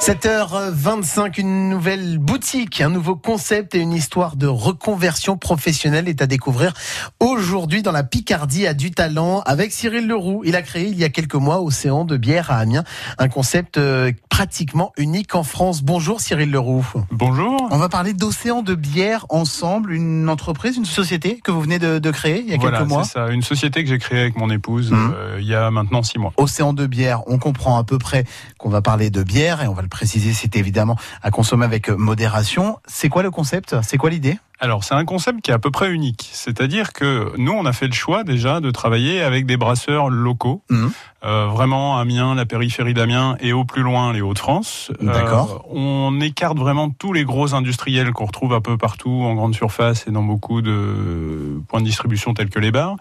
[0.00, 6.26] 7h25, une nouvelle boutique, un nouveau concept et une histoire de reconversion professionnelle est à
[6.26, 6.72] découvrir
[7.20, 10.40] aujourd'hui dans la Picardie à du talent avec Cyril Leroux.
[10.46, 12.84] Il a créé il y a quelques mois Océan de bière à Amiens,
[13.18, 15.82] un concept euh, pratiquement unique en France.
[15.82, 16.86] Bonjour Cyril Leroux.
[17.10, 17.68] Bonjour.
[17.70, 22.10] On va parler d'Océan de bière ensemble, une entreprise, une société que vous venez de,
[22.10, 23.04] créer il y a quelques mois.
[23.04, 25.12] c'est ça, une société que j'ai créée avec mon épouse mmh.
[25.14, 26.32] euh, il y a maintenant six mois.
[26.38, 28.24] Océan de bière, on comprend à peu près
[28.56, 31.90] qu'on va parler de bière et on va le préciser, c'est évidemment à consommer avec
[31.90, 32.78] modération.
[32.86, 33.76] C'est quoi le concept?
[33.82, 34.38] C'est quoi l'idée?
[34.60, 36.28] Alors, c'est un concept qui est à peu près unique.
[36.32, 40.62] C'est-à-dire que nous, on a fait le choix déjà de travailler avec des brasseurs locaux.
[40.68, 40.88] Mmh.
[41.24, 44.92] Euh, vraiment, Amiens, la périphérie d'Amiens et au plus loin, les Hauts-de-France.
[45.00, 45.64] D'accord.
[45.66, 49.54] Euh, on écarte vraiment tous les gros industriels qu'on retrouve un peu partout en grande
[49.54, 52.96] surface et dans beaucoup de points de distribution tels que les bars.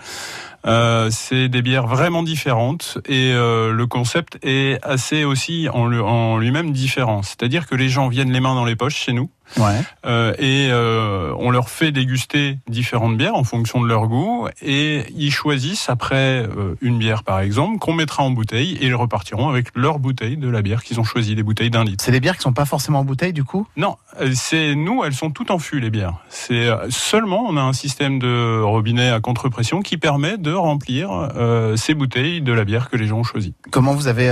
[0.66, 6.38] Euh, c'est des bières vraiment différentes et euh, le concept est assez aussi en, en
[6.38, 7.24] lui-même différent.
[7.24, 9.30] C'est-à-dire que les gens viennent les mains dans les poches chez nous.
[9.58, 9.82] Ouais.
[10.06, 10.70] Euh, et
[11.40, 16.48] on leur fait déguster différentes bières en fonction de leur goût et ils choisissent après
[16.82, 20.48] une bière par exemple qu'on mettra en bouteille et ils repartiront avec leur bouteille de
[20.50, 22.04] la bière qu'ils ont choisi, des bouteilles d'un litre.
[22.04, 23.66] C'est des bières qui sont pas forcément en bouteille du coup?
[23.76, 23.98] Non,
[24.36, 26.14] c'est nous, elles sont toutes en fût les bières.
[26.30, 31.30] C'est seulement on a un système de robinet à contre-pression qui permet de remplir
[31.76, 33.54] ces bouteilles de la bière que les gens ont choisi.
[33.72, 34.30] Comment vous avez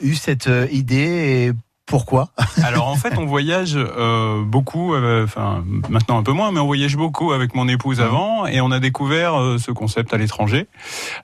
[0.00, 1.52] eu cette idée et
[1.90, 2.28] pourquoi
[2.62, 6.66] Alors en fait, on voyage euh, beaucoup, euh, enfin maintenant un peu moins, mais on
[6.66, 8.04] voyage beaucoup avec mon épouse mmh.
[8.04, 10.68] avant, et on a découvert euh, ce concept à l'étranger.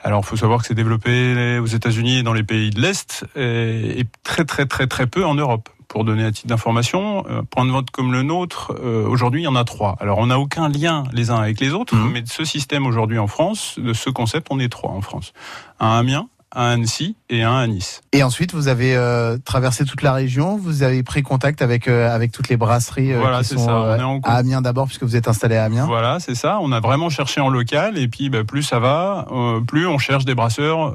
[0.03, 3.25] Alors il faut savoir que c'est développé aux États-Unis et dans les pays de l'Est,
[3.37, 5.69] et, très très très très peu en Europe.
[5.97, 9.57] Pour donner un titre d'information, point de vote comme le nôtre, aujourd'hui il y en
[9.57, 9.97] a trois.
[9.99, 12.11] Alors on n'a aucun lien les uns avec les autres, mmh.
[12.13, 15.33] mais de ce système aujourd'hui en France, de ce concept, on est trois en France.
[15.81, 18.01] Un Amiens, un Annecy et un à Nice.
[18.12, 22.12] Et ensuite, vous avez euh, traversé toute la région, vous avez pris contact avec euh,
[22.12, 25.56] avec toutes les brasseries euh, voilà, qui sont à Amiens d'abord, puisque vous êtes installé
[25.56, 25.87] à Amiens.
[25.87, 26.59] Voilà, c'est ça.
[26.62, 29.27] On a vraiment cherché en local, et puis bah, plus ça va,
[29.69, 30.94] plus on cherche des brasseurs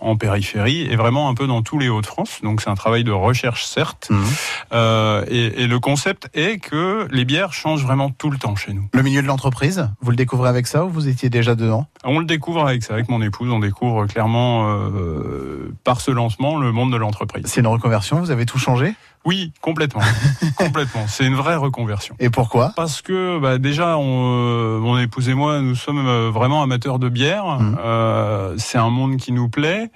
[0.00, 2.40] en périphérie et vraiment un peu dans tous les Hauts-de-France.
[2.42, 4.10] Donc c'est un travail de recherche, certes.
[4.10, 5.24] Mhm.
[5.28, 8.88] Et, et, le concept est que les bières changent vraiment tout le temps chez nous.
[8.94, 11.86] Le milieu de l'entreprise, vous le découvrez avec ça ou vous étiez déjà dedans?
[12.04, 13.50] On le découvre avec ça, avec mon épouse.
[13.50, 14.67] On découvre clairement
[15.84, 17.44] par ce lancement le monde de l'entreprise.
[17.46, 18.94] C'est une reconversion, vous avez tout changé?
[19.28, 20.00] Oui, complètement,
[20.56, 21.04] complètement.
[21.06, 22.16] C'est une vraie reconversion.
[22.18, 22.72] Et pourquoi?
[22.74, 27.10] Parce que bah, déjà, on, mon épouse et moi, nous sommes euh, vraiment amateurs de
[27.10, 27.44] bière.
[27.44, 27.78] Mmh.
[27.84, 29.90] Euh, c'est un monde qui nous plaît.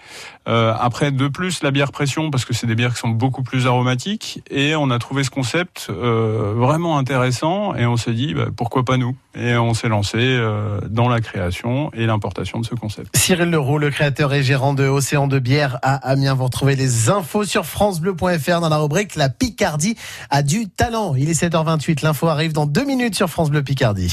[0.48, 3.42] Euh, après, de plus, la bière pression, parce que c'est des bières qui sont beaucoup
[3.42, 4.42] plus aromatiques.
[4.50, 7.74] Et on a trouvé ce concept euh, vraiment intéressant.
[7.74, 9.16] Et on s'est dit, bah, pourquoi pas nous?
[9.34, 13.16] Et on s'est lancé euh, dans la création et l'importation de ce concept.
[13.16, 16.34] Cyril Leroux, le créateur et gérant de Océan de bière à Amiens.
[16.34, 19.94] Vous retrouvez les infos sur francebleu.fr dans la rubrique La Picardie
[20.30, 21.14] a du talent.
[21.14, 22.02] Il est 7h28.
[22.02, 24.08] L'info arrive dans deux minutes sur France Bleu Picardie.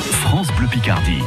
[0.00, 1.20] France Bleu Picardie.